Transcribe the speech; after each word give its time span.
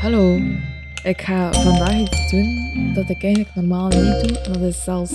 Hallo, 0.00 0.36
ik 1.04 1.20
ga 1.20 1.52
vandaag 1.52 2.00
iets 2.00 2.30
doen 2.30 2.92
dat 2.94 3.08
ik 3.08 3.22
eigenlijk 3.22 3.54
normaal 3.54 3.88
niet 3.88 4.28
doe. 4.28 4.38
En 4.38 4.52
dat 4.52 4.62
is 4.62 4.84
zelfs 4.84 5.12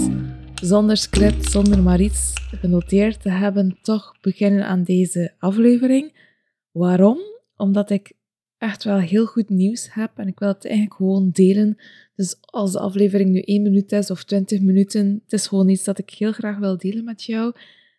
zonder 0.54 0.98
script, 0.98 1.52
zonder 1.52 1.82
maar 1.82 2.02
iets 2.02 2.34
genoteerd 2.60 3.22
te 3.22 3.30
hebben, 3.30 3.78
toch 3.82 4.16
beginnen 4.22 4.66
aan 4.66 4.84
deze 4.84 5.34
aflevering. 5.40 6.30
Waarom? 6.72 7.18
Omdat 7.58 7.90
ik 7.90 8.14
echt 8.62 8.84
wel 8.84 9.00
heel 9.00 9.26
goed 9.26 9.50
nieuws 9.50 9.94
heb 9.94 10.12
en 10.16 10.28
ik 10.28 10.40
wil 10.40 10.48
het 10.48 10.66
eigenlijk 10.66 10.96
gewoon 10.96 11.30
delen. 11.30 11.78
Dus 12.16 12.38
als 12.42 12.72
de 12.72 12.80
aflevering 12.80 13.30
nu 13.30 13.42
1 13.42 13.62
minuut 13.62 13.92
is 13.92 14.12
of 14.12 14.24
20 14.24 14.62
minuten, 14.62 15.22
het 15.24 15.34
is 15.34 15.48
gewoon 15.48 15.70
iets 15.70 15.84
dat 15.84 15.98
ik 15.98 16.10
heel 16.10 16.32
graag 16.32 16.58
wil 16.58 16.78
delen 16.78 17.04
met 17.04 17.24
jou. 17.24 17.54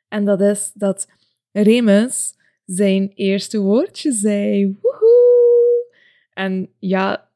En 0.08 0.24
dat 0.24 0.40
is 0.40 0.72
dat 0.74 1.08
Remus 1.52 2.34
zijn 2.64 3.12
eerste 3.14 3.60
woordje 3.60 4.12
zei. 4.12 4.76
Woehoe! 4.80 5.96
En 6.32 6.68
ja, 6.78 7.30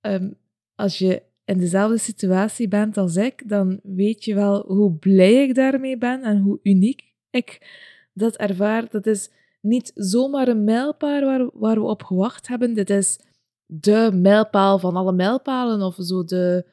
ehm, 0.00 0.30
als 0.74 0.98
je 0.98 1.22
in 1.44 1.58
dezelfde 1.58 1.98
situatie 1.98 2.68
bent 2.68 2.96
als 2.96 3.16
ik, 3.16 3.48
dan 3.48 3.80
weet 3.82 4.24
je 4.24 4.34
wel 4.34 4.64
hoe 4.66 4.92
blij 4.92 5.42
ik 5.42 5.54
daarmee 5.54 5.98
ben 5.98 6.22
en 6.22 6.38
hoe 6.38 6.60
uniek 6.62 7.02
ik 7.30 7.58
dat 8.12 8.36
ervaar. 8.36 8.90
Dat 8.90 9.06
is 9.06 9.30
niet 9.66 9.90
zomaar 9.94 10.48
een 10.48 10.64
mijlpaal 10.64 11.20
waar, 11.20 11.50
waar 11.52 11.74
we 11.74 11.86
op 11.86 12.02
gewacht 12.02 12.48
hebben. 12.48 12.74
Dit 12.74 12.90
is 12.90 13.18
de 13.66 14.10
mijlpaal 14.14 14.78
van 14.78 14.96
alle 14.96 15.12
mijlpalen, 15.12 15.82
of 15.82 15.96
zo 15.98 16.24
de, 16.24 16.66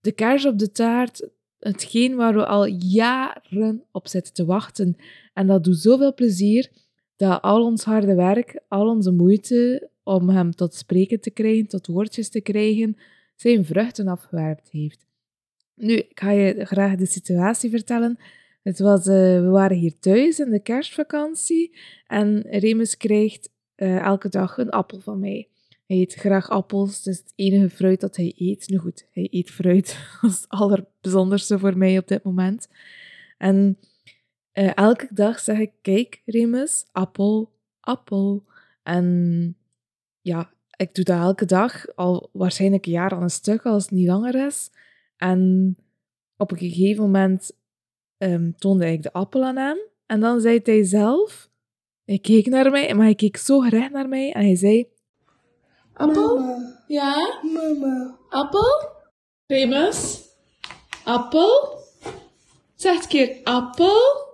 de 0.00 0.12
kaars 0.12 0.46
op 0.46 0.58
de 0.58 0.70
taart. 0.70 1.28
Hetgeen 1.58 2.16
waar 2.16 2.34
we 2.34 2.46
al 2.46 2.66
jaren 2.66 3.84
op 3.90 4.08
zitten 4.08 4.32
te 4.32 4.44
wachten. 4.44 4.96
En 5.32 5.46
dat 5.46 5.64
doet 5.64 5.78
zoveel 5.78 6.14
plezier 6.14 6.70
dat 7.16 7.42
al 7.42 7.64
ons 7.64 7.84
harde 7.84 8.14
werk, 8.14 8.60
al 8.68 8.88
onze 8.88 9.12
moeite 9.12 9.90
om 10.02 10.28
hem 10.28 10.50
tot 10.50 10.74
spreken 10.74 11.20
te 11.20 11.30
krijgen, 11.30 11.66
tot 11.66 11.86
woordjes 11.86 12.28
te 12.28 12.40
krijgen, 12.40 12.96
zijn 13.36 13.64
vruchten 13.64 14.08
afgewerpt 14.08 14.70
heeft. 14.70 15.06
Nu, 15.74 15.94
ik 15.94 16.20
ga 16.20 16.30
je 16.30 16.64
graag 16.64 16.96
de 16.96 17.06
situatie 17.06 17.70
vertellen. 17.70 18.18
Het 18.62 18.78
was, 18.78 19.06
uh, 19.06 19.14
we 19.40 19.48
waren 19.48 19.76
hier 19.76 19.98
thuis 19.98 20.38
in 20.38 20.50
de 20.50 20.60
kerstvakantie 20.62 21.78
en 22.06 22.40
Remus 22.40 22.96
krijgt 22.96 23.50
uh, 23.76 23.98
elke 23.98 24.28
dag 24.28 24.58
een 24.58 24.70
appel 24.70 25.00
van 25.00 25.20
mij. 25.20 25.48
Hij 25.86 25.96
eet 25.96 26.14
graag 26.14 26.50
appels, 26.50 26.96
het 26.96 27.06
is 27.06 27.18
het 27.18 27.32
enige 27.34 27.70
fruit 27.70 28.00
dat 28.00 28.16
hij 28.16 28.32
eet. 28.36 28.68
Nu 28.68 28.78
goed, 28.78 29.06
hij 29.12 29.28
eet 29.30 29.50
fruit, 29.50 29.86
dat 30.20 30.30
is 30.30 30.36
het 30.36 30.48
allerbijzonderste 30.48 31.58
voor 31.58 31.78
mij 31.78 31.98
op 31.98 32.08
dit 32.08 32.22
moment. 32.22 32.68
En 33.38 33.78
uh, 34.54 34.76
elke 34.76 35.08
dag 35.10 35.38
zeg 35.38 35.58
ik, 35.58 35.72
kijk 35.80 36.22
Remus, 36.24 36.86
appel, 36.92 37.52
appel. 37.80 38.44
En 38.82 39.56
ja, 40.20 40.52
ik 40.76 40.94
doe 40.94 41.04
dat 41.04 41.20
elke 41.20 41.44
dag, 41.44 41.94
al 41.94 42.30
waarschijnlijk 42.32 42.86
een 42.86 42.92
jaar 42.92 43.12
aan 43.12 43.22
een 43.22 43.30
stuk, 43.30 43.66
als 43.66 43.82
het 43.82 43.92
niet 43.92 44.06
langer 44.06 44.46
is. 44.46 44.70
En 45.16 45.76
op 46.36 46.50
een 46.50 46.58
gegeven 46.58 47.04
moment 47.04 47.60
um, 48.22 48.54
toonde 48.58 48.92
ik 48.92 49.02
de 49.02 49.12
appel 49.12 49.44
aan 49.44 49.56
hem. 49.56 49.78
En 50.06 50.20
dan 50.20 50.40
zei 50.40 50.60
hij 50.62 50.84
zelf, 50.84 51.50
hij 52.04 52.18
keek 52.18 52.46
naar 52.46 52.70
mij, 52.70 52.94
maar 52.94 53.04
hij 53.04 53.14
keek 53.14 53.36
zo 53.36 53.58
recht 53.58 53.90
naar 53.90 54.08
mij 54.08 54.32
en 54.32 54.44
hij 54.44 54.56
zei... 54.56 54.88
Appel? 55.92 56.38
Mama. 56.38 56.84
Ja? 56.86 57.40
Mama. 57.42 58.18
Appel? 58.28 58.90
Remus? 59.46 60.20
Appel? 61.04 61.78
Zeg 62.74 62.96
het 62.96 63.06
keer 63.06 63.40
appel. 63.44 64.30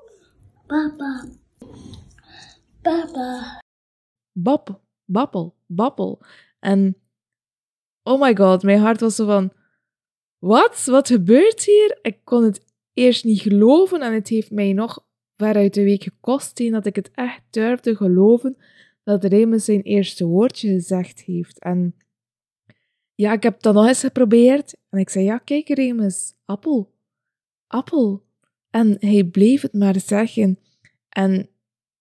Papa. 0.66 1.24
Papa. 2.82 3.60
Bappel, 4.32 4.80
bappel, 5.04 5.56
bappel. 5.66 6.20
En 6.60 6.96
oh 8.02 8.20
my 8.20 8.36
god, 8.36 8.62
mijn 8.62 8.80
hart 8.80 9.00
was 9.00 9.16
zo 9.16 9.26
van... 9.26 9.52
Wat? 10.38 10.84
Wat 10.84 11.08
gebeurt 11.08 11.64
hier? 11.64 11.98
Ik 12.02 12.24
kon 12.24 12.44
het 12.44 12.67
eerst 12.98 13.24
niet 13.24 13.40
geloven 13.40 14.00
en 14.00 14.14
het 14.14 14.28
heeft 14.28 14.50
mij 14.50 14.72
nog 14.72 15.06
ver 15.36 15.54
uit 15.54 15.74
de 15.74 15.82
week 15.82 16.02
gekost 16.02 16.70
dat 16.70 16.86
ik 16.86 16.96
het 16.96 17.10
echt 17.14 17.42
durfde 17.50 17.96
geloven 17.96 18.56
dat 19.02 19.24
Remus 19.24 19.64
zijn 19.64 19.82
eerste 19.82 20.26
woordje 20.26 20.68
gezegd 20.68 21.20
heeft. 21.20 21.58
En 21.58 21.94
ja, 23.14 23.32
ik 23.32 23.42
heb 23.42 23.60
dat 23.60 23.74
nog 23.74 23.86
eens 23.86 24.00
geprobeerd 24.00 24.76
en 24.88 24.98
ik 24.98 25.10
zei, 25.10 25.24
ja, 25.24 25.38
kijk 25.38 25.68
Remus, 25.68 26.34
appel, 26.44 26.92
appel. 27.66 28.26
En 28.70 28.96
hij 29.00 29.24
bleef 29.24 29.62
het 29.62 29.72
maar 29.72 30.00
zeggen. 30.00 30.58
En 31.08 31.48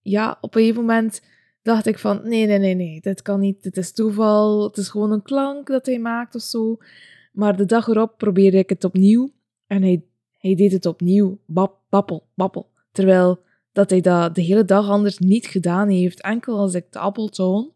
ja, 0.01 0.37
op 0.41 0.55
een 0.55 0.61
gegeven 0.61 0.81
moment 0.81 1.21
dacht 1.61 1.85
ik 1.85 1.99
van, 1.99 2.21
nee, 2.23 2.45
nee, 2.45 2.57
nee, 2.57 2.75
nee, 2.75 3.01
dit 3.01 3.21
kan 3.21 3.39
niet, 3.39 3.63
dit 3.63 3.77
is 3.77 3.91
toeval, 3.91 4.63
het 4.63 4.77
is 4.77 4.89
gewoon 4.89 5.11
een 5.11 5.21
klank 5.21 5.67
dat 5.67 5.85
hij 5.85 5.99
maakt 5.99 6.35
of 6.35 6.41
zo. 6.41 6.77
Maar 7.31 7.57
de 7.57 7.65
dag 7.65 7.87
erop 7.87 8.17
probeerde 8.17 8.57
ik 8.57 8.69
het 8.69 8.83
opnieuw 8.83 9.31
en 9.67 9.81
hij, 9.81 10.03
hij 10.37 10.55
deed 10.55 10.71
het 10.71 10.85
opnieuw, 10.85 11.39
bap, 11.45 11.79
bappel, 11.89 12.27
bappel. 12.33 12.69
Terwijl 12.91 13.39
dat 13.71 13.89
hij 13.89 14.01
dat 14.01 14.35
de 14.35 14.41
hele 14.41 14.65
dag 14.65 14.89
anders 14.89 15.17
niet 15.17 15.45
gedaan 15.45 15.89
heeft. 15.89 16.21
Enkel 16.21 16.57
als 16.57 16.73
ik 16.73 16.91
de 16.91 16.99
appel 16.99 17.27
toon, 17.27 17.71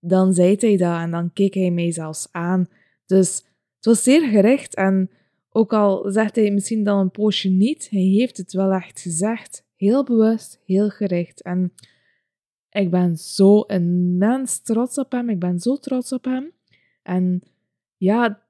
dan 0.00 0.34
zei 0.34 0.56
hij 0.58 0.76
dat 0.76 0.98
en 0.98 1.10
dan 1.10 1.32
keek 1.32 1.54
hij 1.54 1.70
mij 1.70 1.92
zelfs 1.92 2.28
aan. 2.30 2.68
Dus 3.06 3.36
het 3.76 3.84
was 3.84 4.02
zeer 4.02 4.28
gericht 4.28 4.74
en 4.74 5.10
ook 5.50 5.72
al 5.72 6.10
zegt 6.10 6.36
hij 6.36 6.50
misschien 6.50 6.84
dan 6.84 6.98
een 6.98 7.10
poosje 7.10 7.48
niet, 7.48 7.90
hij 7.90 8.00
heeft 8.00 8.36
het 8.36 8.52
wel 8.52 8.72
echt 8.72 9.00
gezegd. 9.00 9.64
Heel 9.76 10.04
bewust, 10.04 10.60
heel 10.64 10.88
gericht. 10.88 11.42
En 11.42 11.72
ik 12.70 12.90
ben 12.90 13.16
zo 13.16 13.60
immens 13.60 14.62
trots 14.62 14.98
op 14.98 15.12
hem. 15.12 15.30
Ik 15.30 15.38
ben 15.38 15.60
zo 15.60 15.76
trots 15.76 16.12
op 16.12 16.24
hem. 16.24 16.52
En 17.02 17.42
ja, 17.96 18.43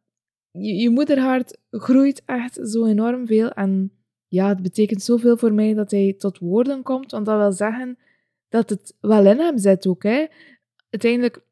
je, 0.59 0.91
moederhart 0.91 1.59
groeit 1.71 2.23
echt 2.25 2.61
zo 2.63 2.87
enorm 2.87 3.27
veel. 3.27 3.51
En 3.51 3.93
ja, 4.29 4.49
het 4.49 4.63
betekent 4.63 5.03
zoveel 5.03 5.37
voor 5.37 5.53
mij 5.53 5.75
dat 5.75 5.91
hij 5.91 6.15
tot 6.19 6.39
woorden 6.39 6.83
komt. 6.83 7.11
Want 7.11 7.27
dat 7.27 7.39
wil 7.39 7.53
zeggen 7.53 7.99
dat 8.49 8.71
het 8.71 8.97
wel 9.01 9.27
in 9.27 9.39
hem 9.39 9.59
zit 9.59 9.87
ook. 9.87 10.03
Hè. 10.03 10.27
Uiteindelijk 10.91 11.45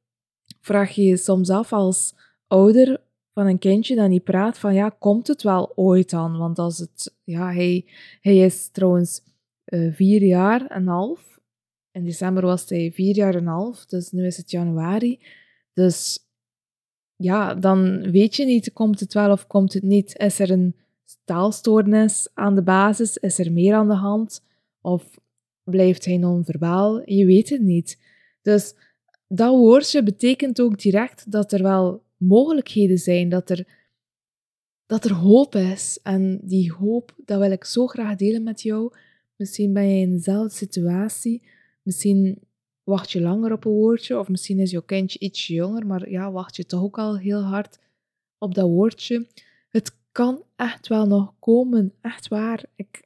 vraag 0.60 0.90
je 0.90 1.02
je 1.02 1.16
soms 1.16 1.50
af 1.50 1.72
als 1.72 2.14
ouder 2.46 3.00
van 3.32 3.46
een 3.46 3.58
kindje 3.58 3.96
dat 3.96 4.08
niet 4.08 4.24
praat, 4.24 4.58
van 4.58 4.74
ja, 4.74 4.88
komt 4.88 5.26
het 5.26 5.42
wel 5.42 5.72
ooit 5.74 6.12
aan? 6.12 6.38
Want 6.38 6.58
als 6.58 6.78
het, 6.78 7.14
ja, 7.24 7.52
hij, 7.52 7.86
hij 8.20 8.36
is 8.36 8.68
trouwens 8.68 9.22
uh, 9.66 9.92
vier 9.92 10.22
jaar 10.22 10.66
en 10.66 10.86
half. 10.86 11.40
In 11.90 12.04
december 12.04 12.42
was 12.42 12.68
hij 12.68 12.92
vier 12.92 13.16
jaar 13.16 13.34
en 13.34 13.46
half, 13.46 13.86
dus 13.86 14.10
nu 14.10 14.26
is 14.26 14.36
het 14.36 14.50
januari. 14.50 15.20
Dus 15.72 16.18
ja, 17.16 17.54
dan 17.54 18.10
weet 18.10 18.36
je 18.36 18.44
niet, 18.44 18.72
komt 18.72 19.00
het 19.00 19.12
wel 19.12 19.30
of 19.30 19.46
komt 19.46 19.72
het 19.72 19.82
niet? 19.82 20.18
Is 20.18 20.38
er 20.38 20.50
een 20.50 20.76
taalstoornis 21.24 22.28
aan 22.34 22.54
de 22.54 22.62
basis? 22.62 23.16
Is 23.16 23.38
er 23.38 23.52
meer 23.52 23.74
aan 23.74 23.88
de 23.88 23.94
hand? 23.94 24.42
Of 24.80 25.18
blijft 25.64 26.04
hij 26.04 26.16
non-verbaal? 26.16 27.10
Je 27.10 27.26
weet 27.26 27.48
het 27.48 27.60
niet. 27.60 27.98
Dus 28.42 28.74
dat 29.28 29.50
woordje 29.50 30.02
betekent 30.02 30.60
ook 30.60 30.78
direct 30.78 31.30
dat 31.30 31.52
er 31.52 31.62
wel 31.62 32.02
mogelijkheden 32.16 32.98
zijn, 32.98 33.28
dat 33.28 33.50
er, 33.50 33.66
dat 34.86 35.04
er 35.04 35.12
hoop 35.12 35.54
is. 35.54 35.98
En 36.02 36.40
die 36.42 36.72
hoop, 36.72 37.14
dat 37.24 37.38
wil 37.38 37.50
ik 37.50 37.64
zo 37.64 37.86
graag 37.86 38.16
delen 38.16 38.42
met 38.42 38.62
jou. 38.62 38.94
Misschien 39.36 39.72
ben 39.72 39.88
je 39.88 40.00
in 40.00 40.10
dezelfde 40.10 40.56
situatie. 40.56 41.42
Misschien 41.82 42.38
wacht 42.84 43.10
je 43.10 43.20
langer 43.20 43.52
op 43.52 43.64
een 43.64 43.72
woordje, 43.72 44.18
of 44.18 44.28
misschien 44.28 44.58
is 44.58 44.70
jouw 44.70 44.82
kindje 44.82 45.18
iets 45.18 45.46
jonger, 45.46 45.86
maar 45.86 46.10
ja, 46.10 46.32
wacht 46.32 46.56
je 46.56 46.64
toch 46.64 46.82
ook 46.82 46.98
al 46.98 47.18
heel 47.18 47.42
hard 47.42 47.78
op 48.38 48.54
dat 48.54 48.68
woordje. 48.68 49.26
Het 49.68 49.96
kan 50.12 50.42
echt 50.56 50.88
wel 50.88 51.06
nog 51.06 51.34
komen, 51.38 51.92
echt 52.00 52.28
waar. 52.28 52.64
Ik, 52.74 53.02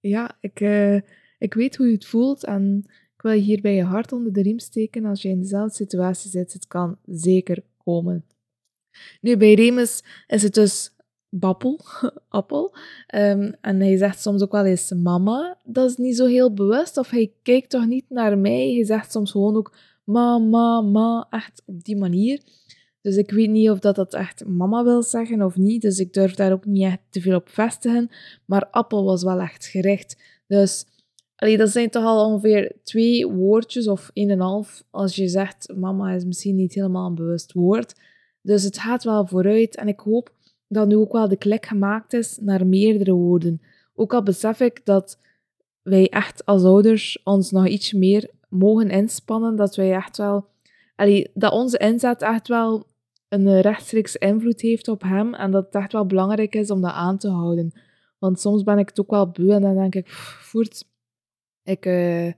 ja, 0.00 0.36
ik, 0.40 0.60
uh, 0.60 1.00
ik 1.38 1.54
weet 1.54 1.76
hoe 1.76 1.86
je 1.86 1.92
het 1.92 2.06
voelt 2.06 2.44
en 2.44 2.84
ik 3.14 3.22
wil 3.22 3.32
je 3.32 3.40
hierbij 3.40 3.74
je 3.74 3.82
hart 3.82 4.12
onder 4.12 4.32
de 4.32 4.42
riem 4.42 4.58
steken 4.58 5.04
als 5.04 5.22
je 5.22 5.28
in 5.28 5.40
dezelfde 5.40 5.74
situatie 5.74 6.30
zit. 6.30 6.52
Het 6.52 6.66
kan 6.66 6.98
zeker 7.04 7.62
komen. 7.84 8.24
Nu, 9.20 9.36
bij 9.36 9.54
Remus 9.54 10.02
is 10.26 10.42
het 10.42 10.54
dus 10.54 10.92
bappel, 11.30 11.80
appel. 12.28 12.74
Um, 13.14 13.54
en 13.60 13.80
hij 13.80 13.96
zegt 13.96 14.20
soms 14.22 14.42
ook 14.42 14.52
wel 14.52 14.64
eens 14.64 14.92
mama. 14.92 15.58
Dat 15.64 15.90
is 15.90 15.96
niet 15.96 16.16
zo 16.16 16.26
heel 16.26 16.54
bewust, 16.54 16.96
of 16.96 17.10
hij 17.10 17.32
kijkt 17.42 17.70
toch 17.70 17.86
niet 17.86 18.04
naar 18.08 18.38
mij. 18.38 18.72
Hij 18.74 18.84
zegt 18.84 19.12
soms 19.12 19.30
gewoon 19.30 19.56
ook 19.56 19.72
mama, 20.04 20.80
ma, 20.80 21.26
echt 21.30 21.62
op 21.66 21.84
die 21.84 21.96
manier. 21.96 22.42
Dus 23.02 23.16
ik 23.16 23.30
weet 23.30 23.50
niet 23.50 23.70
of 23.70 23.78
dat, 23.78 23.94
dat 23.94 24.14
echt 24.14 24.46
mama 24.46 24.84
wil 24.84 25.02
zeggen 25.02 25.42
of 25.42 25.56
niet. 25.56 25.82
Dus 25.82 25.98
ik 25.98 26.12
durf 26.12 26.34
daar 26.34 26.52
ook 26.52 26.64
niet 26.64 26.84
echt 26.84 26.98
te 27.10 27.20
veel 27.20 27.36
op 27.36 27.48
vestigen. 27.48 28.10
Maar 28.44 28.66
appel 28.70 29.04
was 29.04 29.22
wel 29.22 29.40
echt 29.40 29.66
gericht. 29.66 30.16
Dus 30.46 30.86
allee, 31.36 31.56
dat 31.56 31.70
zijn 31.70 31.90
toch 31.90 32.04
al 32.04 32.26
ongeveer 32.26 32.76
twee 32.82 33.26
woordjes 33.28 33.88
of 33.88 34.10
een 34.14 34.30
en 34.30 34.40
half. 34.40 34.84
Als 34.90 35.16
je 35.16 35.28
zegt 35.28 35.72
mama 35.76 36.12
is 36.12 36.24
misschien 36.24 36.56
niet 36.56 36.74
helemaal 36.74 37.06
een 37.06 37.14
bewust 37.14 37.52
woord. 37.52 37.94
Dus 38.42 38.62
het 38.62 38.78
gaat 38.78 39.04
wel 39.04 39.26
vooruit. 39.26 39.76
En 39.76 39.88
ik 39.88 40.00
hoop 40.00 40.32
dat 40.72 40.88
nu 40.88 40.96
ook 40.96 41.12
wel 41.12 41.28
de 41.28 41.36
klik 41.36 41.66
gemaakt 41.66 42.12
is 42.12 42.38
naar 42.40 42.66
meerdere 42.66 43.12
woorden. 43.12 43.62
Ook 43.94 44.14
al 44.14 44.22
besef 44.22 44.60
ik 44.60 44.80
dat 44.84 45.18
wij 45.82 46.08
echt 46.08 46.46
als 46.46 46.64
ouders 46.64 47.20
ons 47.24 47.50
nog 47.50 47.66
iets 47.66 47.92
meer 47.92 48.30
mogen 48.48 48.90
inspannen, 48.90 49.56
dat 49.56 49.76
wij 49.76 49.92
echt 49.92 50.16
wel, 50.16 50.46
dat 51.34 51.52
onze 51.52 51.78
inzet 51.78 52.22
echt 52.22 52.48
wel 52.48 52.86
een 53.28 53.60
rechtstreeks 53.60 54.16
invloed 54.16 54.60
heeft 54.60 54.88
op 54.88 55.02
hem 55.02 55.34
en 55.34 55.50
dat 55.50 55.64
het 55.64 55.74
echt 55.74 55.92
wel 55.92 56.06
belangrijk 56.06 56.54
is 56.54 56.70
om 56.70 56.80
dat 56.80 56.92
aan 56.92 57.18
te 57.18 57.28
houden. 57.28 57.72
Want 58.18 58.40
soms 58.40 58.62
ben 58.62 58.78
ik 58.78 58.88
het 58.88 59.00
ook 59.00 59.10
wel 59.10 59.30
beu 59.30 59.50
en 59.50 59.62
dan 59.62 59.74
denk 59.74 59.94
ik, 59.94 60.08
voert, 60.50 60.84
ik, 61.62 61.86
uh, 61.86 62.32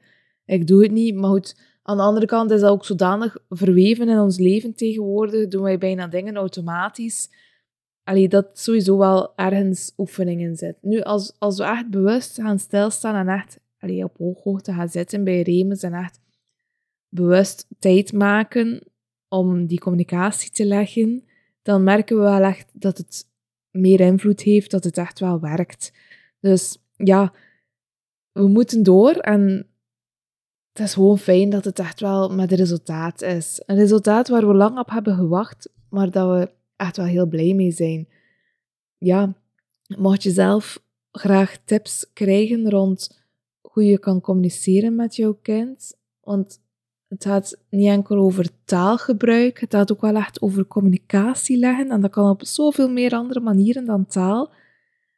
ik 0.45 0.67
doe 0.67 0.83
het 0.83 0.93
niet. 0.93 1.15
Maar 1.15 1.31
goed, 1.31 1.61
aan 1.83 1.97
de 1.97 2.03
andere 2.03 2.27
kant 2.27 2.51
is 2.51 2.61
dat 2.61 2.71
ook 2.71 2.85
zodanig 2.85 3.37
verweven 3.49 4.09
in 4.09 4.19
ons 4.19 4.39
leven 4.39 4.75
tegenwoordig. 4.75 5.49
Doen 5.49 5.63
wij 5.63 5.79
bijna 5.79 6.07
dingen 6.07 6.37
automatisch. 6.37 7.31
Allee, 8.05 8.29
dat 8.29 8.59
sowieso 8.59 8.99
wel 8.99 9.37
ergens 9.37 9.93
oefeningen 9.97 10.57
zit. 10.57 10.77
Nu, 10.81 11.01
als, 11.01 11.35
als 11.39 11.59
we 11.59 11.65
echt 11.65 11.91
bewust 11.91 12.41
gaan 12.41 12.59
stilstaan 12.59 13.15
en 13.15 13.35
echt 13.35 13.61
allee, 13.79 14.05
op 14.05 14.17
hooghoogte 14.17 14.73
gaan 14.73 14.89
zitten 14.89 15.25
bij 15.25 15.43
Remus 15.43 15.83
en 15.83 15.93
echt 15.93 16.21
bewust 17.09 17.67
tijd 17.79 18.13
maken 18.13 18.87
om 19.29 19.67
die 19.67 19.81
communicatie 19.81 20.51
te 20.51 20.67
leggen, 20.67 21.25
dan 21.63 21.83
merken 21.83 22.17
we 22.17 22.23
wel 22.23 22.43
echt 22.43 22.71
dat 22.73 22.99
het 22.99 23.27
meer 23.71 24.01
invloed 24.01 24.41
heeft, 24.41 24.71
dat 24.71 24.85
het 24.85 24.97
echt 24.97 25.21
wel 25.21 25.41
werkt. 25.41 25.93
Dus 26.41 26.79
ja, 26.97 27.33
we 28.33 28.49
moeten 28.49 28.83
door 28.83 29.13
en 29.13 29.67
het 30.73 30.87
is 30.87 30.95
gewoon 30.95 31.19
fijn 31.19 31.51
dat 31.51 31.65
het 31.65 31.79
echt 31.79 32.01
wel 32.01 32.35
met 32.35 32.53
resultaat 32.53 33.23
is. 33.23 33.63
Een 33.67 33.77
resultaat 33.77 34.29
waar 34.29 34.47
we 34.47 34.55
lang 34.55 34.79
op 34.79 34.91
hebben 34.91 35.15
gewacht, 35.15 35.73
maar 35.89 36.11
dat 36.11 36.29
we 36.29 36.51
echt 36.83 36.97
wel 36.97 37.07
heel 37.07 37.27
blij 37.27 37.55
mee 37.55 37.71
zijn. 37.71 38.09
Ja, 38.99 39.35
mocht 39.97 40.23
je 40.23 40.31
zelf 40.31 40.83
graag 41.13 41.57
tips 41.65 42.11
krijgen 42.13 42.71
rond 42.71 43.21
hoe 43.61 43.85
je 43.85 43.99
kan 43.99 44.21
communiceren 44.21 44.95
met 44.95 45.17
jouw 45.17 45.39
kind, 45.43 45.99
want 46.21 46.61
het 47.09 47.25
gaat 47.25 47.59
niet 47.71 47.89
enkel 47.89 48.17
over 48.17 48.49
taalgebruik, 48.65 49.61
het 49.61 49.75
gaat 49.75 49.93
ook 49.93 50.01
wel 50.01 50.17
echt 50.17 50.41
over 50.43 50.67
communicatie 50.67 51.57
leggen. 51.57 51.91
En 51.91 52.01
dat 52.01 52.11
kan 52.11 52.31
op 52.31 52.45
zoveel 52.45 52.89
meer 52.89 53.13
andere 53.13 53.41
manieren 53.41 53.85
dan 53.85 54.07
taal. 54.07 54.53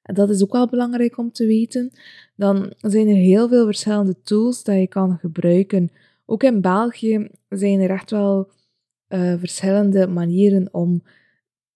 En 0.03 0.15
dat 0.15 0.31
is 0.31 0.43
ook 0.43 0.53
wel 0.53 0.69
belangrijk 0.69 1.19
om 1.19 1.33
te 1.33 1.47
weten. 1.47 1.91
Dan 2.37 2.73
zijn 2.79 3.09
er 3.09 3.15
heel 3.15 3.49
veel 3.49 3.65
verschillende 3.65 4.23
tools 4.23 4.65
dat 4.65 4.77
je 4.77 4.87
kan 4.87 5.19
gebruiken. 5.19 5.91
Ook 6.27 6.43
in 6.43 6.61
België 6.61 7.29
zijn 7.49 7.81
er 7.81 7.91
echt 7.91 8.11
wel 8.11 8.51
uh, 9.09 9.35
verschillende 9.39 10.07
manieren 10.07 10.69
om. 10.73 11.03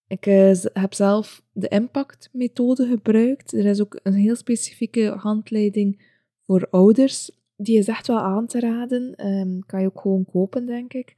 Ik 0.08 0.26
uh, 0.26 0.54
heb 0.72 0.94
zelf 0.94 1.42
de 1.52 1.68
Impact-methode 1.68 2.86
gebruikt. 2.86 3.52
Er 3.52 3.66
is 3.66 3.80
ook 3.80 4.00
een 4.02 4.14
heel 4.14 4.36
specifieke 4.36 5.08
handleiding 5.08 6.02
voor 6.44 6.68
ouders 6.70 7.30
die 7.58 7.78
is 7.78 7.88
echt 7.88 8.06
wel 8.06 8.18
aan 8.18 8.46
te 8.46 8.60
raden. 8.60 9.26
Um, 9.26 9.66
kan 9.66 9.80
je 9.80 9.86
ook 9.86 10.00
gewoon 10.00 10.24
kopen, 10.24 10.66
denk 10.66 10.92
ik. 10.92 11.16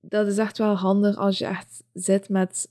Dat 0.00 0.26
is 0.26 0.38
echt 0.38 0.58
wel 0.58 0.74
handig 0.74 1.16
als 1.16 1.38
je 1.38 1.44
echt 1.44 1.84
zit 1.92 2.28
met 2.28 2.68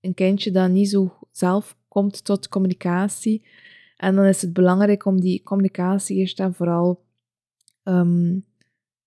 een 0.00 0.14
kindje 0.14 0.50
dat 0.50 0.70
niet 0.70 0.90
zo 0.90 1.18
zelf 1.30 1.76
komt 1.88 2.24
tot 2.24 2.48
communicatie. 2.48 3.46
En 3.96 4.14
dan 4.14 4.24
is 4.24 4.42
het 4.42 4.52
belangrijk 4.52 5.04
om 5.04 5.20
die 5.20 5.42
communicatie 5.42 6.16
eerst 6.16 6.40
en 6.40 6.54
vooral 6.54 7.04
um, 7.84 8.44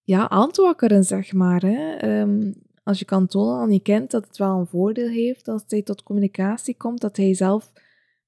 ja, 0.01 0.29
aan 0.29 0.51
te 0.51 0.61
wakkeren, 0.61 1.03
zeg 1.03 1.33
maar. 1.33 1.61
Hè. 1.61 2.07
Um, 2.21 2.53
als 2.83 2.99
je 2.99 3.05
kan 3.05 3.27
tonen 3.27 3.61
aan 3.61 3.71
je 3.71 3.79
kind 3.79 4.11
dat 4.11 4.27
het 4.27 4.37
wel 4.37 4.59
een 4.59 4.67
voordeel 4.67 5.09
heeft 5.09 5.47
als 5.47 5.63
hij 5.67 5.81
tot 5.81 6.03
communicatie 6.03 6.77
komt, 6.77 7.01
dat 7.01 7.17
hij 7.17 7.33
zelf 7.33 7.71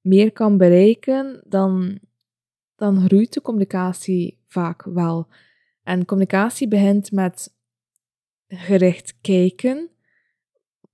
meer 0.01 0.31
kan 0.31 0.57
bereiken, 0.57 1.41
dan, 1.47 1.99
dan 2.75 3.01
groeit 3.01 3.33
de 3.33 3.41
communicatie 3.41 4.39
vaak 4.47 4.83
wel. 4.83 5.27
En 5.83 6.05
communicatie 6.05 6.67
begint 6.67 7.11
met 7.11 7.53
gericht 8.47 9.17
kijken, 9.21 9.89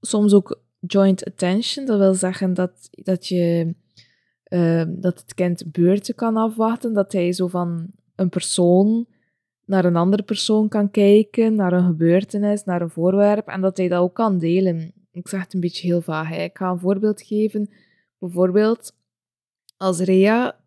soms 0.02 0.34
ook 0.34 0.62
joint 0.80 1.26
attention. 1.26 1.86
Dat 1.86 2.00
wil 2.00 2.14
zeggen 2.14 2.54
dat, 2.54 2.90
dat, 2.92 3.28
je, 3.28 3.76
uh, 4.50 4.84
dat 4.88 5.20
het 5.20 5.34
kind 5.34 5.72
beurten 5.72 6.16
kan 6.16 6.38
afwachten, 6.38 6.94
dat 6.94 7.12
hij 7.12 7.34
zo 7.34 7.48
van 7.48 7.90
een 8.16 8.30
persoon 8.30 9.08
naar 9.72 9.86
een 9.86 9.96
andere 9.96 10.24
persoon 10.24 10.68
kan 10.68 10.92
kijken, 10.92 11.56
naar 11.56 11.74
een 11.74 11.86
gebeurtenis, 11.86 12.64
naar 12.64 12.82
een 12.82 12.90
voorwerp, 12.90 13.48
en 13.48 13.62
dat 13.62 13.78
hij 13.78 13.88
dat 13.88 14.00
ook 14.00 14.14
kan 14.14 14.38
delen. 14.38 14.94
Ik 15.12 15.28
zeg 15.28 15.42
het 15.42 15.54
een 15.54 15.60
beetje 15.60 15.88
heel 15.88 16.02
vaag. 16.02 16.30
Hè. 16.30 16.44
Ik 16.44 16.58
ga 16.58 16.70
een 16.70 16.80
voorbeeld 16.80 17.22
geven. 17.22 17.70
Bijvoorbeeld, 18.20 18.96
als 19.78 20.00
Rea 20.00 20.60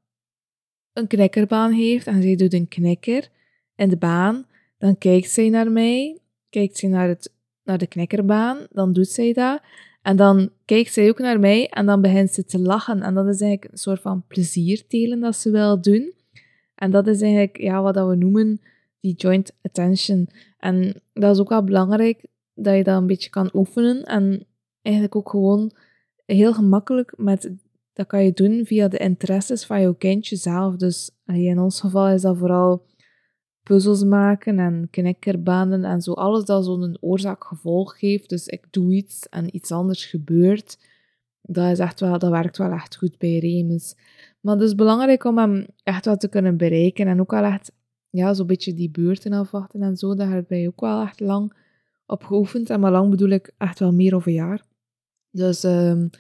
een 0.93 1.06
knikkerbaan 1.06 1.73
heeft 1.73 2.06
en 2.06 2.23
zij 2.23 2.37
doet 2.37 2.53
een 2.53 2.69
knikker 2.69 3.29
in 3.77 3.89
de 3.89 3.97
baan, 3.97 4.47
dan 4.79 4.99
kijkt 4.99 5.31
zij 5.31 5.49
naar 5.49 5.71
mij, 5.71 6.19
kijkt 6.51 6.77
zij 6.77 6.89
naar, 6.89 7.09
het, 7.09 7.33
naar 7.65 7.79
de 7.79 7.87
knikkerbaan, 7.87 8.67
dan 8.71 8.93
doet 8.93 9.09
zij 9.09 9.33
dat. 9.33 9.61
En 10.03 10.17
dan 10.17 10.51
kijkt 10.65 10.93
zij 10.93 11.09
ook 11.09 11.19
naar 11.19 11.41
mij 11.41 11.69
en 11.69 11.87
dan 11.87 12.01
begint 12.01 12.31
ze 12.31 12.45
te 12.45 12.59
lachen. 12.59 13.03
En 13.03 13.15
dat 13.15 13.27
is 13.27 13.41
eigenlijk 13.41 13.73
een 13.73 13.79
soort 13.79 14.01
van 14.01 14.25
pleziertelen 14.27 15.21
dat 15.21 15.37
ze 15.37 15.51
wil 15.51 15.81
doen. 15.81 16.12
En 16.75 16.91
dat 16.91 17.06
is 17.06 17.21
eigenlijk 17.21 17.56
ja, 17.61 17.83
wat 17.83 17.95
we 17.95 18.15
noemen 18.15 18.61
die 19.05 19.15
joint 19.15 19.53
attention. 19.62 20.29
En 20.59 21.03
dat 21.12 21.35
is 21.35 21.41
ook 21.41 21.49
wel 21.49 21.65
belangrijk 21.65 22.27
dat 22.55 22.77
je 22.77 22.85
dat 22.85 23.01
een 23.01 23.06
beetje 23.06 23.31
kan 23.31 23.51
oefenen. 23.53 24.03
En 24.03 24.47
eigenlijk 24.83 25.17
ook 25.17 25.31
gewoon 25.31 25.73
heel 26.27 26.55
gemakkelijk 26.55 27.15
met 27.17 27.53
dat 27.93 28.06
kan 28.06 28.25
je 28.25 28.33
doen 28.33 28.67
via 28.67 28.89
de 28.89 28.99
interesses 28.99 29.67
van 29.67 29.81
jouw 29.81 29.95
kindje 29.95 30.37
zelf. 30.37 30.77
Dus 30.77 31.11
in 31.25 31.59
ons 31.59 31.81
geval 31.81 32.09
is 32.09 32.23
dat 32.23 32.39
vooral 32.39 32.87
puzzels 33.62 34.05
maken 34.05 34.59
en 34.59 34.89
knikkerbanen 34.91 35.85
en 35.85 36.01
zo. 36.01 36.12
Alles 36.12 36.45
dat 36.45 36.65
zo'n 36.65 36.97
oorzaak-gevolg 37.01 37.99
geeft. 37.99 38.29
Dus 38.29 38.47
ik 38.47 38.67
doe 38.71 38.93
iets 38.93 39.29
en 39.29 39.56
iets 39.56 39.73
anders 39.73 40.05
gebeurt. 40.05 40.79
Dat, 41.43 41.71
is 41.71 41.79
echt 41.79 42.01
wel, 42.01 42.19
dat 42.19 42.31
werkt 42.31 42.56
wel 42.56 42.73
echt 42.73 42.97
goed 42.97 43.19
bij 43.19 43.39
Remus. 43.39 43.97
Maar 44.41 44.55
het 44.55 44.65
is 44.65 44.75
belangrijk 44.75 45.25
om 45.25 45.39
hem 45.39 45.67
echt 45.83 46.05
wat 46.05 46.21
te 46.21 46.29
kunnen 46.29 46.56
bereiken. 46.56 47.06
En 47.06 47.21
ook 47.21 47.31
wel 47.31 47.45
echt 47.45 47.73
ja, 48.16 48.34
zo'n 48.34 48.46
beetje 48.46 48.75
die 48.75 48.90
beurten 48.90 49.32
afwachten 49.32 49.82
en 49.82 49.96
zo. 49.96 50.14
Daar 50.14 50.32
heb 50.32 50.50
je 50.50 50.69
ook 50.69 50.81
wel 50.81 51.02
echt 51.02 51.20
lang 51.20 51.52
op 52.06 52.25
geoefend. 52.25 52.70
En 52.70 52.81
maar 52.81 52.90
lang 52.90 53.11
bedoel 53.11 53.28
ik 53.28 53.52
echt 53.58 53.78
wel 53.78 53.93
meer 53.93 54.14
of 54.14 54.26
een 54.26 54.32
jaar. 54.32 54.62
Dus, 55.31 55.64
um, 55.64 56.11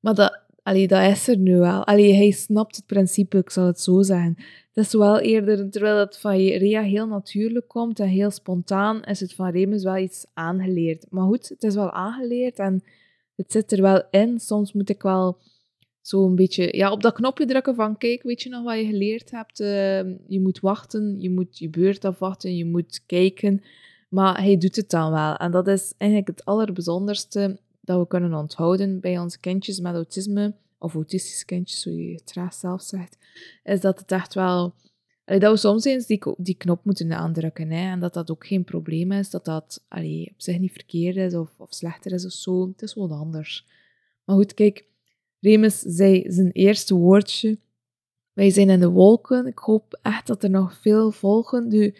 maar 0.00 0.14
dat, 0.14 0.44
Allee, 0.64 0.88
dat 0.88 1.02
is 1.10 1.28
er 1.28 1.38
nu 1.38 1.58
wel. 1.58 1.84
Allee, 1.84 2.14
hij 2.14 2.30
snapt 2.30 2.76
het 2.76 2.86
principe, 2.86 3.38
ik 3.38 3.50
zal 3.50 3.66
het 3.66 3.80
zo 3.80 4.02
zeggen. 4.02 4.34
Het 4.72 4.84
is 4.86 4.92
wel 4.92 5.18
eerder, 5.18 5.70
terwijl 5.70 5.98
het 5.98 6.18
van 6.18 6.36
Rea 6.36 6.82
heel 6.82 7.06
natuurlijk 7.06 7.68
komt 7.68 8.00
en 8.00 8.08
heel 8.08 8.30
spontaan, 8.30 9.02
is 9.02 9.20
het 9.20 9.34
van 9.34 9.50
Remus 9.50 9.82
wel 9.82 9.96
iets 9.96 10.26
aangeleerd. 10.34 11.06
Maar 11.10 11.24
goed, 11.24 11.48
het 11.48 11.62
is 11.62 11.74
wel 11.74 11.90
aangeleerd 11.90 12.58
en 12.58 12.84
het 13.36 13.52
zit 13.52 13.72
er 13.72 13.82
wel 13.82 14.02
in. 14.10 14.40
Soms 14.40 14.72
moet 14.72 14.88
ik 14.88 15.02
wel 15.02 15.38
zo 16.06 16.24
een 16.24 16.34
beetje 16.34 16.76
ja, 16.76 16.90
op 16.90 17.02
dat 17.02 17.12
knopje 17.12 17.46
drukken 17.46 17.74
van 17.74 17.98
kijk, 17.98 18.22
weet 18.22 18.42
je 18.42 18.48
nog 18.48 18.64
wat 18.64 18.76
je 18.76 18.86
geleerd 18.86 19.30
hebt? 19.30 19.60
Ehm, 19.60 20.14
je 20.26 20.40
moet 20.40 20.60
wachten, 20.60 21.20
je 21.20 21.30
moet 21.30 21.58
je 21.58 21.68
beurt 21.68 22.04
afwachten, 22.04 22.56
je 22.56 22.64
moet 22.64 23.02
kijken. 23.06 23.62
Maar 24.08 24.42
hij 24.42 24.56
doet 24.56 24.76
het 24.76 24.90
dan 24.90 25.10
wel. 25.12 25.36
En 25.36 25.50
dat 25.50 25.68
is 25.68 25.94
eigenlijk 25.96 26.30
het 26.30 26.44
allerbijzonderste 26.44 27.58
dat 27.80 27.98
we 27.98 28.06
kunnen 28.06 28.34
onthouden 28.34 29.00
bij 29.00 29.18
onze 29.18 29.40
kindjes 29.40 29.80
met 29.80 29.94
autisme, 29.94 30.54
of 30.78 30.94
autistische 30.94 31.44
kindjes, 31.44 31.80
zoals 31.80 31.98
je 31.98 32.12
het 32.12 32.30
graag 32.30 32.54
zelf 32.54 32.82
zegt, 32.82 33.18
is 33.62 33.80
dat 33.80 33.98
het 33.98 34.12
echt 34.12 34.34
wel... 34.34 34.74
dat 35.24 35.52
we 35.52 35.56
soms 35.56 35.84
eens 35.84 36.06
die, 36.06 36.20
die 36.36 36.56
knop 36.56 36.84
moeten 36.84 37.12
aandrukken. 37.12 37.70
Hè, 37.70 37.90
en 37.90 38.00
dat 38.00 38.14
dat 38.14 38.30
ook 38.30 38.46
geen 38.46 38.64
probleem 38.64 39.12
is, 39.12 39.30
dat 39.30 39.44
dat 39.44 39.84
allee, 39.88 40.30
op 40.32 40.42
zich 40.42 40.58
niet 40.58 40.72
verkeerd 40.72 41.16
is 41.16 41.34
of, 41.34 41.50
of 41.56 41.74
slechter 41.74 42.12
is 42.12 42.24
of 42.24 42.32
zo. 42.32 42.68
Het 42.68 42.82
is 42.82 42.92
gewoon 42.92 43.10
anders. 43.10 43.66
Maar 44.24 44.36
goed, 44.36 44.54
kijk, 44.54 44.84
Remus 45.44 45.78
zei 45.78 46.24
zijn 46.28 46.50
eerste 46.52 46.94
woordje. 46.94 47.58
Wij 48.32 48.50
zijn 48.50 48.70
in 48.70 48.80
de 48.80 48.90
wolken. 48.90 49.46
Ik 49.46 49.58
hoop 49.58 49.98
echt 50.02 50.26
dat 50.26 50.42
er 50.42 50.50
nog 50.50 50.78
veel 50.80 51.10
volgen. 51.10 51.68
Nu, 51.68 51.94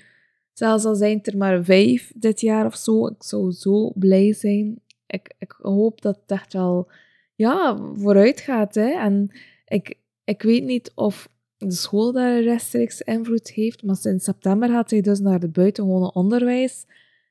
zelfs 0.52 0.84
al 0.84 0.94
zijn 0.94 1.22
er 1.22 1.36
maar 1.36 1.64
vijf 1.64 2.12
dit 2.16 2.40
jaar 2.40 2.66
of 2.66 2.76
zo, 2.76 3.06
ik 3.06 3.22
zou 3.22 3.52
zo 3.52 3.92
blij 3.94 4.32
zijn 4.32 4.82
ik, 5.14 5.34
ik 5.38 5.54
hoop 5.58 6.00
dat 6.00 6.16
het 6.20 6.30
echt 6.30 6.52
wel 6.52 6.90
ja, 7.34 7.78
vooruit 7.94 8.40
gaat. 8.40 8.74
Hè. 8.74 8.90
En 8.90 9.30
ik, 9.66 9.98
ik 10.24 10.42
weet 10.42 10.64
niet 10.64 10.92
of 10.94 11.28
de 11.56 11.72
school 11.72 12.12
daar 12.12 12.42
rechtstreeks 12.42 13.00
invloed 13.00 13.50
heeft, 13.50 13.82
maar 13.82 13.96
sinds 13.96 14.24
september 14.24 14.68
gaat 14.68 14.90
hij 14.90 15.00
dus 15.00 15.20
naar 15.20 15.40
het 15.40 15.52
buitengewone 15.52 16.12
onderwijs. 16.12 16.86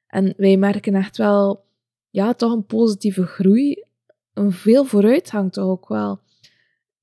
En 0.08 0.34
wij 0.38 0.58
merken 0.58 0.96
echt 0.96 1.18
wel, 1.18 1.66
ja, 2.10 2.34
toch 2.34 2.52
een 2.52 2.66
positieve 2.66 3.26
groei. 3.26 3.84
Veel 4.34 4.86
vooruitgang 4.86 5.52
toch 5.52 5.66
ook 5.66 5.88
wel. 5.88 6.20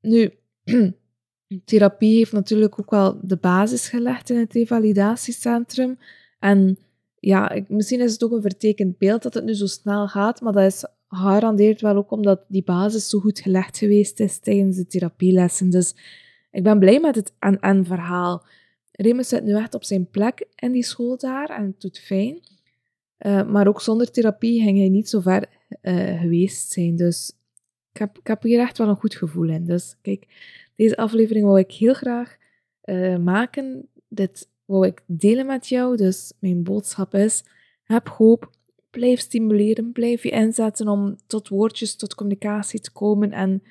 Nu, 0.01 0.33
therapie 1.65 2.17
heeft 2.17 2.33
natuurlijk 2.33 2.81
ook 2.81 2.91
wel 2.91 3.19
de 3.23 3.37
basis 3.37 3.89
gelegd 3.89 4.31
in 4.31 4.39
het 4.39 4.53
revalidatiecentrum. 4.53 5.99
En 6.39 6.79
ja, 7.19 7.63
misschien 7.69 8.01
is 8.01 8.13
het 8.13 8.25
ook 8.25 8.33
een 8.33 8.41
vertekend 8.41 8.99
beeld 8.99 9.23
dat 9.23 9.35
het 9.35 9.45
nu 9.45 9.55
zo 9.55 9.67
snel 9.67 10.09
gaat, 10.09 10.41
maar 10.41 10.53
dat 10.53 10.65
is 10.65 10.85
garandeert 11.09 11.81
wel 11.81 11.97
ook 11.97 12.11
omdat 12.11 12.45
die 12.49 12.63
basis 12.63 13.09
zo 13.09 13.19
goed 13.19 13.41
gelegd 13.41 13.79
geweest 13.79 14.21
is 14.21 14.39
tijdens 14.39 14.77
de 14.77 14.87
therapielessen. 14.87 15.71
Dus 15.71 15.95
ik 16.51 16.63
ben 16.63 16.79
blij 16.79 17.01
met 17.01 17.15
het 17.15 17.33
en-en 17.39 17.85
verhaal. 17.85 18.45
Remus 18.93 19.29
zit 19.29 19.45
nu 19.45 19.55
echt 19.55 19.75
op 19.75 19.85
zijn 19.85 20.11
plek 20.11 20.47
in 20.57 20.73
die 20.73 20.85
school 20.85 21.19
daar 21.19 21.51
en 21.51 21.65
het 21.65 21.81
doet 21.81 21.99
fijn. 21.99 22.41
Uh, 23.19 23.47
maar 23.51 23.69
ook 23.69 23.81
zonder 23.81 24.11
therapie 24.11 24.63
ging 24.63 24.79
hij 24.79 24.89
niet 24.89 25.09
zo 25.09 25.21
ver 25.21 25.49
uh, 25.83 26.21
geweest 26.21 26.71
zijn. 26.71 26.97
Dus 26.97 27.33
ik 27.93 27.99
heb, 27.99 28.19
ik 28.23 28.43
hier 28.43 28.61
echt 28.61 28.79
wel 28.79 28.89
een 28.89 28.97
goed 28.97 29.15
gevoel 29.15 29.49
in. 29.49 29.65
Dus 29.65 29.97
kijk, 30.03 30.27
deze 30.77 30.97
aflevering 30.97 31.45
wou 31.45 31.59
ik 31.59 31.73
heel 31.73 31.95
graag 31.95 32.37
uh, 32.85 33.17
maken. 33.17 33.89
Dit 34.09 34.49
wou 34.65 34.87
ik 34.87 35.03
delen 35.07 35.47
met 35.47 35.69
jou. 35.69 35.97
Dus 35.97 36.33
mijn 36.39 36.63
boodschap 36.63 37.15
is: 37.15 37.45
heb 37.83 38.09
hoop, 38.09 38.51
blijf 38.91 39.21
stimuleren, 39.21 39.93
blijf 39.93 40.23
je 40.23 40.31
inzetten 40.31 40.89
om 40.89 41.17
tot 41.27 41.49
woordjes, 41.49 41.97
tot 41.97 42.15
communicatie 42.15 42.81
te 42.81 42.93
komen. 42.93 43.33
En 43.33 43.63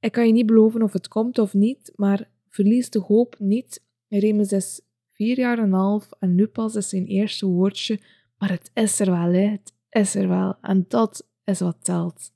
ik 0.00 0.12
kan 0.12 0.26
je 0.26 0.32
niet 0.32 0.46
beloven 0.46 0.82
of 0.82 0.92
het 0.92 1.08
komt 1.08 1.38
of 1.38 1.54
niet, 1.54 1.92
maar 1.96 2.30
verlies 2.48 2.90
de 2.90 3.00
hoop 3.00 3.36
niet. 3.38 3.82
Remus 4.08 4.52
is 4.52 4.80
vier 5.12 5.38
jaar 5.38 5.58
en 5.58 5.64
een 5.64 5.72
half 5.72 6.08
en 6.18 6.34
nu 6.34 6.46
pas 6.46 6.74
is 6.74 6.88
zijn 6.88 7.06
eerste 7.06 7.46
woordje, 7.46 8.00
maar 8.38 8.50
het 8.50 8.70
is 8.74 9.00
er 9.00 9.10
wel, 9.10 9.32
het 9.32 9.72
is 9.90 10.14
er 10.14 10.28
wel. 10.28 10.56
En 10.60 10.84
dat 10.88 11.28
is 11.50 11.60
wat 11.60 11.84
telt. 11.84 12.32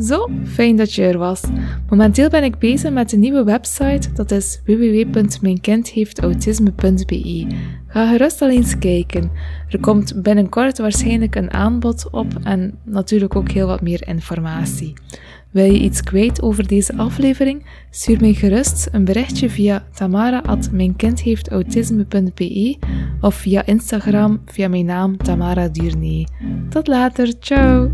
Zo, 0.00 0.28
fijn 0.44 0.76
dat 0.76 0.92
je 0.92 1.02
er 1.02 1.18
was. 1.18 1.42
Momenteel 1.88 2.28
ben 2.28 2.44
ik 2.44 2.58
bezig 2.58 2.90
met 2.90 3.12
een 3.12 3.20
nieuwe 3.20 3.44
website, 3.44 4.12
dat 4.14 4.30
is 4.30 4.60
www.mijnkindheeftautisme.be. 4.64 7.46
Ga 7.86 8.10
gerust 8.10 8.42
al 8.42 8.50
eens 8.50 8.78
kijken. 8.78 9.30
Er 9.68 9.80
komt 9.80 10.22
binnenkort 10.22 10.78
waarschijnlijk 10.78 11.34
een 11.34 11.52
aanbod 11.52 12.10
op 12.10 12.26
en 12.42 12.78
natuurlijk 12.84 13.36
ook 13.36 13.50
heel 13.50 13.66
wat 13.66 13.80
meer 13.80 14.08
informatie. 14.08 14.92
Wil 15.50 15.64
je 15.64 15.78
iets 15.78 16.02
kwijt 16.02 16.42
over 16.42 16.66
deze 16.66 16.96
aflevering? 16.96 17.66
Stuur 17.90 18.20
mij 18.20 18.32
gerust 18.32 18.88
een 18.92 19.04
berichtje 19.04 19.50
via 19.50 19.84
tamara.mijnkindheeftautisme.be 19.94 22.76
of 23.20 23.34
via 23.34 23.66
Instagram 23.66 24.40
via 24.46 24.68
mijn 24.68 24.84
naam 24.84 25.16
Tamara 25.16 25.68
Duurnee. 25.68 26.26
Tot 26.68 26.86
later, 26.86 27.32
ciao! 27.40 27.90